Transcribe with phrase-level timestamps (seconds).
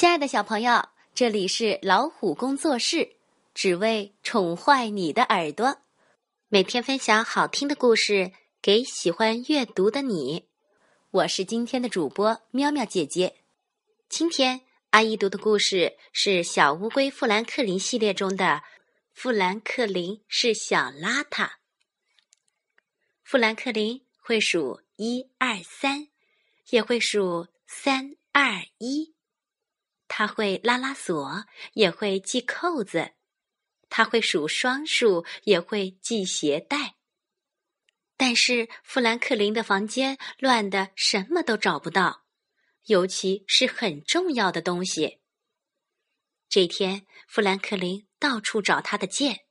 [0.00, 3.16] 亲爱的小朋友，这里是老虎工作室，
[3.52, 5.82] 只为宠坏你的耳朵。
[6.48, 8.32] 每天分享好听的故事
[8.62, 10.46] 给喜欢阅读的你。
[11.10, 13.36] 我是今天的主播喵喵姐姐。
[14.08, 18.44] 今天阿姨读的故事是《小乌龟富兰克林》系列中的
[19.12, 21.44] 《富兰克林是小邋遢》。
[23.22, 26.08] 富兰克林会数一二三，
[26.70, 29.12] 也会数三二一。
[30.20, 33.14] 他会拉拉锁，也会系扣子；
[33.88, 36.96] 他会数双数，也会系鞋带。
[38.18, 42.26] 但是富兰克林的房间乱得什么都找不到，
[42.84, 45.22] 尤其是很重要的东西。
[46.50, 49.46] 这天，富兰克林到处找他的剑，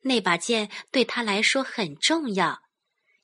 [0.00, 2.60] 那把剑对他来说很重要。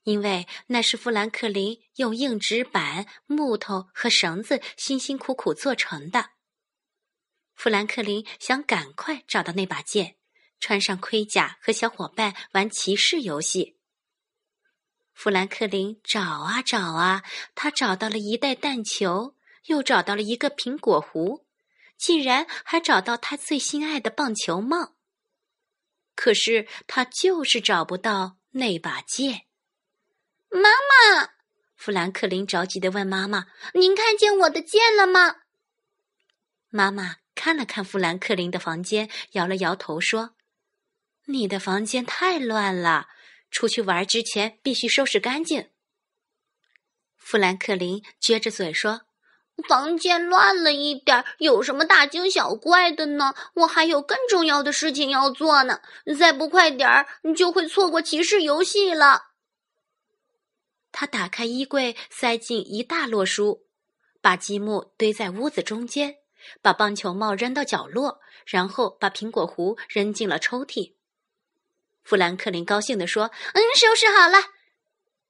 [0.04, 6.30] 因为那是富兰克林用硬纸板、木头和绳子辛辛苦苦做成的。
[7.58, 10.14] 富兰克林想赶快找到那把剑，
[10.60, 13.76] 穿上盔甲和小伙伴玩骑士游戏。
[15.12, 17.24] 富兰克林找啊找啊，
[17.56, 19.34] 他找到了一袋弹球，
[19.64, 21.44] 又找到了一个苹果核，
[21.96, 24.94] 竟然还找到他最心爱的棒球帽。
[26.14, 29.46] 可是他就是找不到那把剑。
[30.48, 31.30] 妈妈，
[31.74, 35.38] 富兰克林着急的问妈妈：“您看见我的剑了吗？”
[36.70, 40.34] 妈妈看了看富兰克林的房间，摇了摇头说
[41.26, 43.06] ：“你的房间太乱了，
[43.48, 45.70] 出去玩之前必须收拾干净。”
[47.16, 49.02] 富兰克林撅着嘴说
[49.68, 53.36] ：“房间乱了一点，有什么大惊小怪的呢？
[53.54, 55.80] 我还有更重要的事情要做呢，
[56.18, 59.28] 再不快点儿，你就会错过骑士游戏了。”
[60.90, 63.64] 他打开衣柜，塞进一大摞书，
[64.20, 66.16] 把积木堆在屋子中间，
[66.62, 70.94] 把棒球帽扔到角落，然后把苹果核扔进了抽屉。
[72.02, 74.38] 富兰克林高兴地说：“嗯，收拾好了。”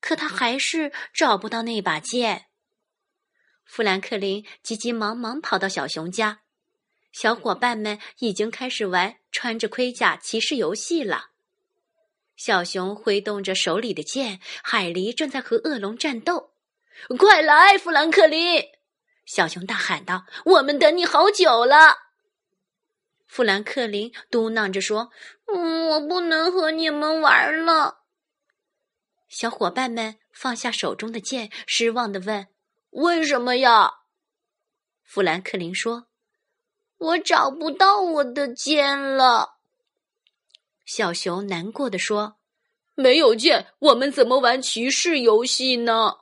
[0.00, 2.46] 可他还是找不到那把剑。
[3.64, 6.42] 富兰克林急急忙忙跑到小熊家，
[7.12, 11.30] 小伙伴们已经开始玩穿着盔甲骑士游戏了。
[12.36, 16.52] 小熊挥动着手里的剑，海狸正在和恶龙战斗。
[17.18, 18.62] 快来，富兰克林！
[19.28, 21.94] 小熊大喊道：“我们等你好久了。”
[23.28, 25.10] 富兰克林嘟囔着说
[25.52, 27.98] ：“嗯，我不能和你们玩了。”
[29.28, 32.46] 小伙伴们放下手中的剑，失望的问
[32.88, 33.92] ：“为什么呀？”
[35.04, 36.06] 富兰克林说
[36.96, 39.58] ：“我找不到我的剑了。”
[40.86, 42.38] 小熊难过的说
[42.96, 46.20] ：“没有剑，我们怎么玩骑士游戏呢？”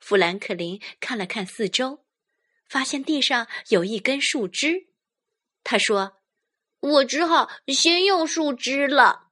[0.00, 2.00] 富兰克林看了看四周，
[2.68, 4.86] 发现地上有一根树枝。
[5.64, 6.18] 他说
[6.80, 9.28] ：“我只好先用树枝了。”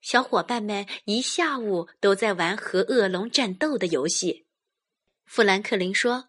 [0.00, 4.46] 小伙伴们一下午都在玩和恶龙战斗的游戏。
[5.24, 6.28] 富兰克林说。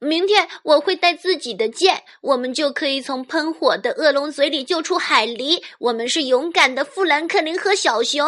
[0.00, 5.62] 明天我会带自己的剑，我们就可以从喷火的恶龙嘴里救出海狸。
[5.78, 8.26] 我们是勇敢的富兰克林和小熊。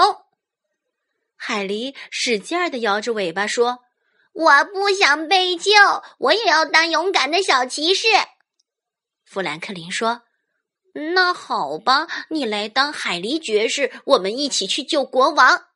[1.37, 3.85] 海狸使劲儿的摇着尾巴说
[4.33, 5.71] ：“我不想被救，
[6.19, 8.09] 我也要当勇敢的小骑士。”
[9.25, 10.23] 富兰克林说
[11.15, 15.67] ：“那好吧，你来当海狸爵士，我们一起去救国王。”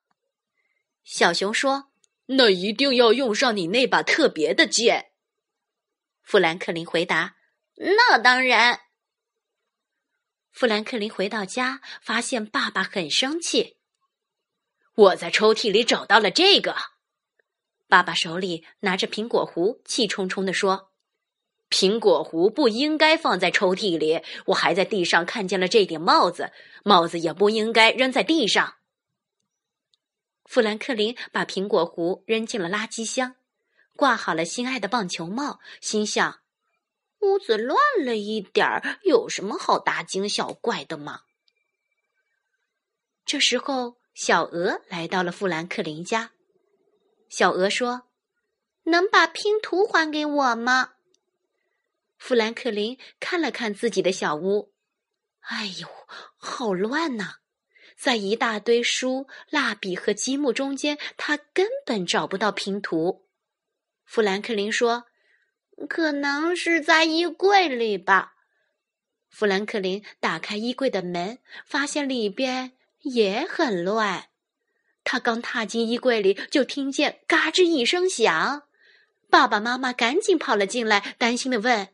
[1.05, 1.91] 小熊说
[2.27, 5.11] ：“那一定要用上你那把特别的剑。”
[6.23, 7.37] 富兰克林回答
[7.77, 8.81] ：“那当然。”
[10.53, 13.80] 富兰克林回到家，发现爸爸很生气。
[15.01, 16.77] 我在抽屉里找到了这个。
[17.89, 20.91] 爸爸手里拿着苹果核，气冲冲地说
[21.71, 24.21] ：“苹果核不应该放在抽屉里。
[24.45, 26.53] 我还在地上看见了这顶帽子，
[26.85, 28.75] 帽子也不应该扔在地上。”
[30.45, 33.37] 富兰克林把苹果核扔进了垃圾箱。
[33.97, 36.41] 挂好了心爱的棒球帽，心想
[37.21, 41.23] ：“屋子乱了一点儿，有什么好大惊小怪的吗？”
[43.25, 46.33] 这时候，小鹅来到了富兰克林家。
[47.29, 48.09] 小鹅说
[48.85, 50.95] ：“能把拼图还给我吗？”
[52.19, 54.73] 富兰克林看了看自己的小屋，
[55.41, 55.89] 哎呦，
[56.37, 57.37] 好乱呐！
[57.97, 63.29] 在一大堆书、蜡笔和积木中间，他根本找不到拼图。
[64.05, 65.05] 富兰克林说
[65.89, 68.35] ：“可能是在衣柜里吧。”
[69.31, 74.27] 富兰克林打开衣柜的门，发现里边也很乱。
[75.05, 78.65] 他刚踏进衣柜里，就听见“嘎吱”一声响，
[79.31, 81.89] 爸爸妈妈赶紧跑了进来，担心的问：“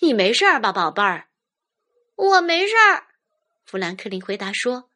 [0.00, 1.28] 你没事儿吧，宝贝儿
[2.16, 3.06] ？”“我没事儿。”
[3.64, 4.90] 富兰克林回答说，“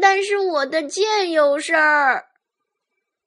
[0.00, 2.26] 但是我的剑有事儿。”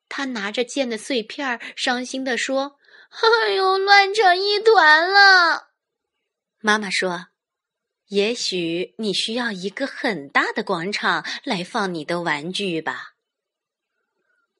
[0.09, 2.77] 他拿着剑的碎片，伤心的说
[3.09, 5.69] ：“哎呦，乱成一团了。”
[6.61, 7.27] 妈妈说
[8.13, 13.15] ：“也许你需要一个很大的广场来放你的玩具吧。”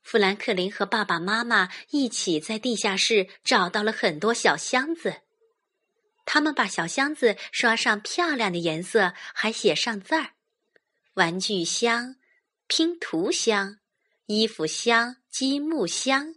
[0.01, 5.21] 富兰克林和爸爸妈妈一起在地下室找到了很多小箱子，
[6.25, 10.31] 他们把小箱子刷上漂亮的颜色，还写上字儿：
[11.13, 12.15] 玩具箱、
[12.67, 13.77] 拼图箱、
[14.25, 16.35] 衣服箱、积木箱。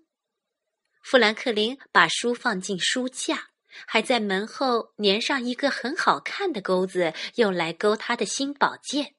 [1.03, 3.51] 富兰克林把书放进书架，
[3.87, 9.15] 还在门后粘上一个很好看的钩子，用来勾他的新宝剑。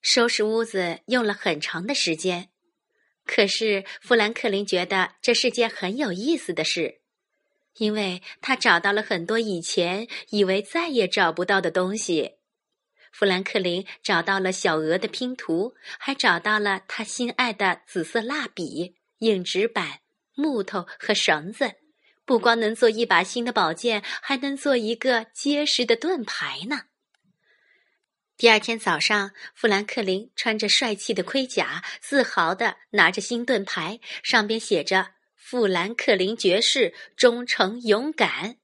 [0.00, 2.50] 收拾屋子用了很长的时间。
[3.24, 7.00] 可是，富兰克林觉得这是件很有意思的事，
[7.76, 12.34] 因为他找到了很多以前以为再也找不到的东西。
[13.12, 20.00] 富兰克林找到了小鹅的拼图，还找到了他心爱的紫色蜡笔、硬纸板、
[20.34, 21.76] 木头和绳子。
[22.24, 26.86] 不光能做一把新的宝剑，还能做一个结实的盾牌呢。
[28.36, 38.56] 第二天早上，富兰克林穿着帅气的盔甲，自豪地拿着新盾牌，上边写着“富兰克林爵士，忠诚勇敢”。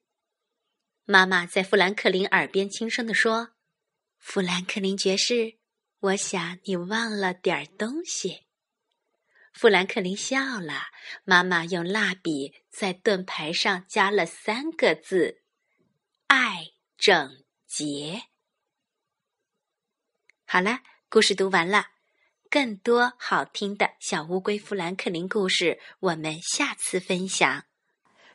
[1.07, 3.51] 妈妈在富兰克林耳边轻声地说
[4.19, 5.55] ：“富兰克林爵士，
[6.01, 8.43] 我想你忘了点东西。”
[9.53, 10.85] 富兰克林笑了。
[11.25, 15.43] 妈妈用蜡笔在盾牌上加了三个字
[16.29, 16.67] ：“爱
[16.97, 18.23] 整洁。”
[20.47, 21.87] 好了，故事读完了。
[22.49, 27.65] 更多好听的小乌龟富兰克林故事，我们下次分享。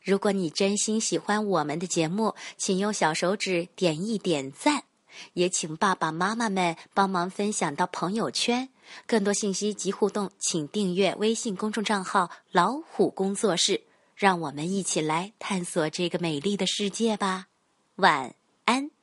[0.02, 4.86] 如果你真心喜欢我们的节目，请用小手指点一点赞，
[5.34, 8.70] 也请爸爸妈妈们帮忙分享到朋友圈。
[9.06, 13.82] 更多信息及互动，请订阅微信公众账号“老虎工作室”。
[14.16, 17.48] 让我们一起来探索这个美丽的世界吧。
[17.96, 18.34] 晚
[18.64, 18.95] 安。